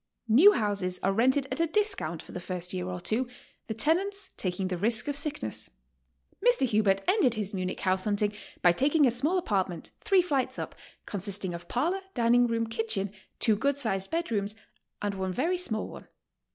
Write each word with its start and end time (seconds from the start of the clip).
New 0.27 0.53
houses 0.53 0.99
are 1.03 1.13
rented 1.13 1.45
at 1.51 1.59
a 1.59 1.67
discount 1.67 2.23
for 2.23 2.31
the 2.31 2.39
first 2.39 2.73
year 2.73 2.85
t)r 2.85 2.99
two, 2.99 3.27
the 3.67 3.73
tenants 3.75 4.31
taking 4.35 4.67
the 4.67 4.75
risk 4.77 5.07
of 5.07 5.15
sickness. 5.15 5.69
Mr. 6.43 6.65
Hubert 6.65 7.03
ended 7.07 7.35
his 7.35 7.53
Munich 7.53 7.81
house 7.81 8.05
hunting 8.05 8.33
by 8.63 8.71
taking 8.71 9.05
a 9.05 9.11
small 9.11 9.37
apartment, 9.37 9.91
three 9.99 10.23
flights 10.23 10.57
up, 10.57 10.73
consisting 11.05 11.53
of 11.53 11.67
parlor, 11.67 12.01
dining 12.15 12.47
room, 12.47 12.65
kitchen, 12.65 13.11
two 13.37 13.55
good 13.55 13.77
sized 13.77 14.09
bed 14.09 14.31
rooms, 14.31 14.55
and 15.03 15.13
one 15.13 15.33
very 15.33 15.59
small 15.59 15.87
one. 15.87 16.07